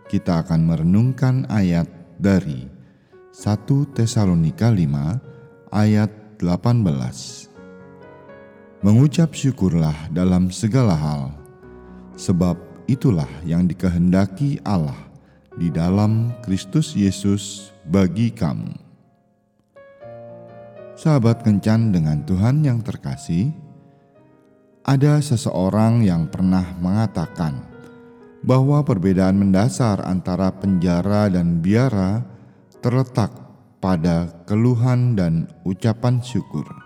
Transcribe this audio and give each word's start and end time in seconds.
kita 0.08 0.48
akan 0.48 0.72
merenungkan 0.72 1.44
ayat 1.52 2.16
dari 2.16 2.64
1 3.28 3.92
Tesalonika 3.92 4.72
5 4.72 5.68
ayat 5.68 6.40
18. 6.40 8.80
Mengucap 8.80 9.36
syukurlah 9.36 10.08
dalam 10.16 10.48
segala 10.48 10.96
hal, 10.96 11.41
sebab 12.22 12.54
itulah 12.86 13.26
yang 13.42 13.66
dikehendaki 13.66 14.62
Allah 14.62 15.10
di 15.58 15.74
dalam 15.74 16.30
Kristus 16.46 16.94
Yesus 16.94 17.74
bagi 17.82 18.30
kamu. 18.30 18.78
Sahabat 20.94 21.42
kencan 21.42 21.90
dengan 21.90 22.22
Tuhan 22.22 22.62
yang 22.62 22.78
terkasih, 22.78 23.50
ada 24.86 25.18
seseorang 25.18 26.06
yang 26.06 26.30
pernah 26.30 26.62
mengatakan 26.78 27.66
bahwa 28.46 28.86
perbedaan 28.86 29.38
mendasar 29.38 29.98
antara 30.06 30.54
penjara 30.54 31.26
dan 31.26 31.58
biara 31.58 32.22
terletak 32.82 33.34
pada 33.82 34.30
keluhan 34.46 35.18
dan 35.18 35.50
ucapan 35.66 36.22
syukur. 36.22 36.81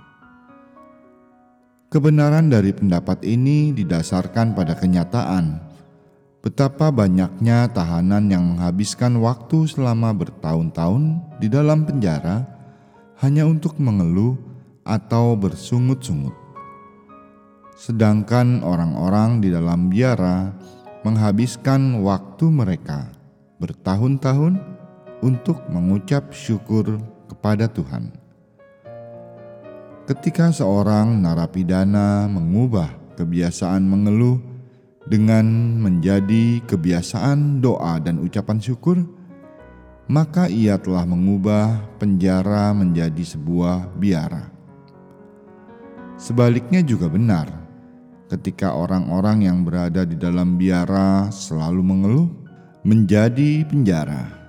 Kebenaran 1.87 2.51
dari 2.51 2.75
pendapat 2.75 3.23
ini 3.23 3.71
didasarkan 3.71 4.59
pada 4.59 4.75
kenyataan 4.75 5.63
betapa 6.43 6.91
banyaknya 6.91 7.71
tahanan 7.71 8.27
yang 8.27 8.43
menghabiskan 8.43 9.23
waktu 9.23 9.71
selama 9.71 10.11
bertahun-tahun 10.11 11.23
di 11.39 11.47
dalam 11.47 11.87
penjara 11.87 12.43
hanya 13.23 13.47
untuk 13.47 13.79
mengeluh 13.79 14.35
atau 14.83 15.39
bersungut-sungut. 15.39 16.35
Sedangkan 17.79 18.67
orang-orang 18.67 19.39
di 19.39 19.55
dalam 19.55 19.87
biara 19.87 20.59
menghabiskan 21.07 22.03
waktu 22.03 22.51
mereka 22.51 23.15
bertahun-tahun 23.63 24.59
untuk 25.23 25.63
mengucap 25.71 26.35
syukur 26.35 26.99
kepada 27.31 27.71
Tuhan. 27.71 28.11
Ketika 30.07 30.55
seorang 30.55 31.19
narapidana 31.19 32.31
mengubah 32.31 33.19
kebiasaan 33.19 33.83
mengeluh 33.83 34.39
dengan 35.03 35.43
menjadi 35.83 36.63
kebiasaan 36.63 37.59
doa 37.59 37.99
dan 37.99 38.23
ucapan 38.23 38.63
syukur, 38.63 39.03
maka 40.07 40.47
ia 40.47 40.79
telah 40.79 41.03
mengubah 41.03 41.83
penjara 41.99 42.71
menjadi 42.71 43.19
sebuah 43.19 43.99
biara. 43.99 44.47
Sebaliknya 46.23 46.87
juga 46.87 47.11
benar, 47.11 47.51
ketika 48.31 48.79
orang-orang 48.79 49.43
yang 49.43 49.67
berada 49.67 50.07
di 50.07 50.15
dalam 50.15 50.55
biara 50.55 51.35
selalu 51.35 51.83
mengeluh, 51.83 52.31
menjadi 52.87 53.67
penjara. 53.67 54.46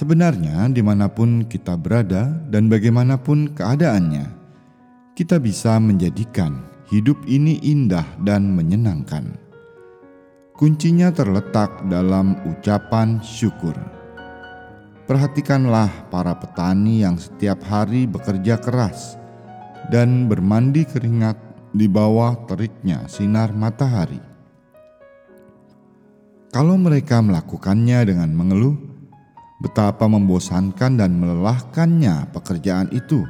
Sebenarnya, 0.00 0.64
di 0.72 0.80
mana 0.80 1.12
pun 1.12 1.44
kita 1.44 1.76
berada 1.76 2.32
dan 2.48 2.72
bagaimanapun 2.72 3.52
keadaannya, 3.52 4.32
kita 5.12 5.36
bisa 5.36 5.76
menjadikan 5.76 6.64
hidup 6.88 7.20
ini 7.28 7.60
indah 7.60 8.08
dan 8.24 8.48
menyenangkan. 8.56 9.36
Kuncinya 10.56 11.12
terletak 11.12 11.84
dalam 11.92 12.32
ucapan 12.48 13.20
syukur. 13.20 13.76
Perhatikanlah 15.04 16.08
para 16.08 16.32
petani 16.32 17.04
yang 17.04 17.20
setiap 17.20 17.60
hari 17.68 18.08
bekerja 18.08 18.56
keras 18.56 19.20
dan 19.92 20.32
bermandi 20.32 20.88
keringat 20.88 21.36
di 21.76 21.84
bawah 21.84 22.48
teriknya 22.48 23.04
sinar 23.04 23.52
matahari. 23.52 24.24
Kalau 26.56 26.80
mereka 26.80 27.20
melakukannya 27.20 28.00
dengan 28.08 28.32
mengeluh, 28.32 28.90
betapa 29.60 30.08
membosankan 30.08 30.96
dan 30.96 31.20
melelahkannya 31.20 32.32
pekerjaan 32.32 32.88
itu, 32.96 33.22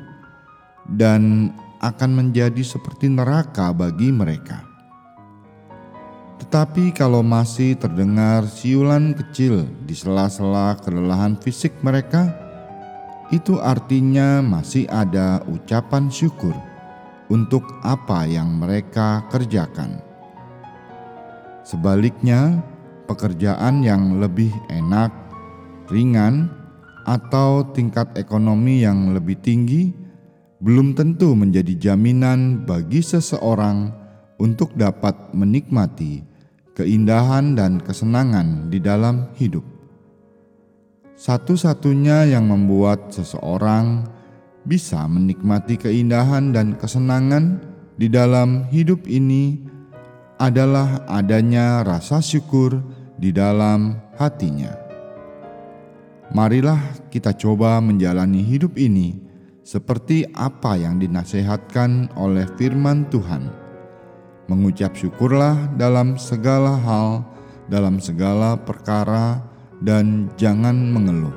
dan 0.87 1.51
akan 1.83 2.11
menjadi 2.15 2.63
seperti 2.63 3.11
neraka 3.11 3.75
bagi 3.75 4.15
mereka. 4.15 4.63
Tetapi 6.41 6.97
kalau 6.97 7.21
masih 7.21 7.77
terdengar 7.77 8.49
siulan 8.49 9.13
kecil 9.13 9.69
di 9.85 9.93
sela-sela 9.93 10.79
kelelahan 10.81 11.37
fisik 11.37 11.77
mereka, 11.85 12.33
itu 13.31 13.61
artinya 13.61 14.43
masih 14.43 14.89
ada 14.91 15.45
ucapan 15.47 16.11
syukur 16.11 16.57
untuk 17.31 17.63
apa 17.87 18.27
yang 18.27 18.59
mereka 18.59 19.23
kerjakan. 19.31 20.03
Sebaliknya, 21.63 22.59
pekerjaan 23.07 23.87
yang 23.87 24.19
lebih 24.19 24.51
enak 24.67 25.30
ringan, 25.91 26.49
atau 27.05 27.67
tingkat 27.75 28.15
ekonomi 28.15 28.87
yang 28.87 29.13
lebih 29.13 29.41
tinggi 29.43 29.91
belum 30.61 30.93
tentu 30.93 31.33
menjadi 31.33 31.91
jaminan 31.91 32.69
bagi 32.69 33.01
seseorang 33.01 33.91
untuk 34.37 34.77
dapat 34.77 35.33
menikmati 35.33 36.23
keindahan 36.77 37.57
dan 37.57 37.81
kesenangan 37.81 38.73
di 38.73 38.79
dalam 38.81 39.33
hidup. 39.37 39.65
Satu-satunya 41.21 42.33
yang 42.33 42.49
membuat 42.49 43.13
seseorang 43.13 44.09
bisa 44.65 45.05
menikmati 45.05 45.77
keindahan 45.77 46.53
dan 46.57 46.77
kesenangan 46.81 47.61
di 48.01 48.09
dalam 48.09 48.65
hidup 48.73 49.05
ini 49.05 49.61
adalah 50.41 51.05
adanya 51.05 51.85
rasa 51.85 52.25
syukur 52.25 52.81
di 53.21 53.29
dalam 53.29 54.01
hatinya. 54.17 54.80
Marilah 56.31 57.11
kita 57.11 57.35
coba 57.35 57.83
menjalani 57.83 58.47
hidup 58.47 58.79
ini 58.79 59.19
seperti 59.67 60.23
apa 60.31 60.79
yang 60.79 61.03
dinasehatkan 61.03 62.15
oleh 62.15 62.47
firman 62.55 63.03
Tuhan. 63.11 63.51
Mengucap 64.47 64.95
syukurlah 64.95 65.75
dalam 65.75 66.15
segala 66.23 66.79
hal, 66.79 67.27
dalam 67.67 67.99
segala 67.99 68.55
perkara, 68.55 69.43
dan 69.83 70.31
jangan 70.39 70.95
mengeluh. 70.95 71.35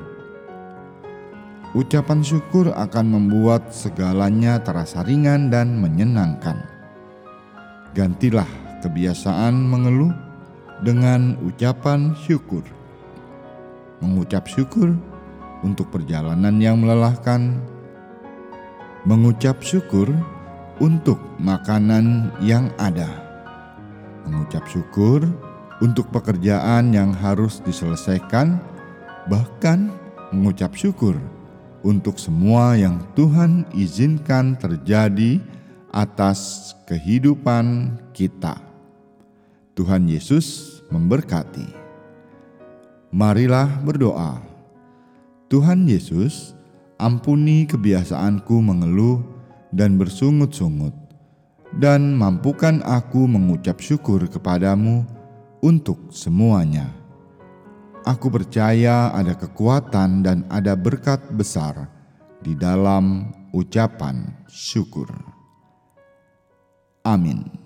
Ucapan 1.74 2.22
syukur 2.22 2.70
akan 2.70 3.18
membuat 3.18 3.74
segalanya 3.74 4.62
terasa 4.62 5.02
ringan 5.02 5.50
dan 5.50 5.82
menyenangkan. 5.82 6.62
Gantilah 7.98 8.50
kebiasaan 8.86 9.58
mengeluh 9.58 10.14
dengan 10.86 11.34
ucapan 11.42 12.14
syukur 12.14 12.62
mengucap 14.00 14.50
syukur 14.50 14.96
untuk 15.62 15.92
perjalanan 15.94 16.58
yang 16.58 16.82
melelahkan, 16.82 17.60
mengucap 19.04 19.60
syukur 19.62 20.10
untuk 20.82 21.20
makanan 21.38 22.32
yang 22.42 22.72
ada, 22.82 23.08
mengucap 24.26 24.66
syukur 24.66 25.24
untuk 25.84 26.08
pekerjaan 26.10 26.96
yang 26.96 27.12
harus 27.12 27.60
diselesaikan, 27.62 28.58
bahkan 29.28 29.92
mengucap 30.32 30.74
syukur 30.74 31.20
untuk 31.84 32.16
semua 32.16 32.80
yang 32.80 33.04
Tuhan 33.14 33.68
izinkan 33.76 34.56
terjadi 34.56 35.44
atas 35.92 36.74
kehidupan 36.88 38.00
kita. 38.16 38.58
Tuhan 39.76 40.08
Yesus 40.08 40.80
memberkati. 40.90 41.83
Marilah 43.14 43.70
berdoa. 43.86 44.42
Tuhan 45.46 45.86
Yesus, 45.86 46.58
ampuni 46.98 47.70
kebiasaanku 47.70 48.58
mengeluh 48.58 49.22
dan 49.70 50.02
bersungut-sungut, 50.02 50.98
dan 51.78 52.18
mampukan 52.18 52.82
aku 52.82 53.30
mengucap 53.30 53.78
syukur 53.86 54.26
kepadamu 54.26 55.06
untuk 55.62 56.10
semuanya. 56.10 56.90
Aku 58.02 58.34
percaya 58.34 59.14
ada 59.14 59.38
kekuatan 59.38 60.26
dan 60.26 60.50
ada 60.50 60.74
berkat 60.74 61.22
besar 61.38 61.86
di 62.42 62.58
dalam 62.58 63.30
ucapan 63.54 64.26
syukur. 64.50 65.14
Amin. 67.06 67.63